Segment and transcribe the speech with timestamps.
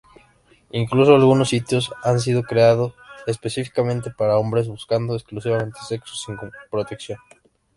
[0.71, 2.95] Incluso algunos sitios han sido creado
[3.27, 6.37] específicamente para hombres buscando exclusivamente sexo sin
[6.71, 7.19] protección.